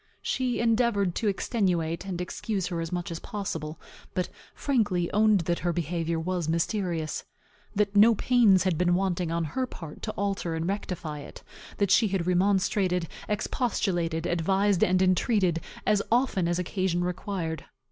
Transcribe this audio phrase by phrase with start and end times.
[0.23, 3.79] She endeavored to extenuate, and excuse her as much as possible;
[4.15, 7.23] but frankly owned that her behavior was mysterious;
[7.75, 11.43] that no pains had been wanting, on her part, to alter and rectify it;
[11.77, 17.65] that she had remonstrated, expostulated, advised and entreated, as often as occasion required.